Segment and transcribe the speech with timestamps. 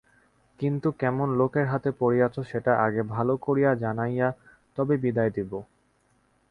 [0.59, 4.27] কিন্তু কেমন লোকের হাতে পড়িয়াছ সেটা আগে ভালো করিয়া জানাইয়া
[4.77, 5.51] তবে বিদায় দিব।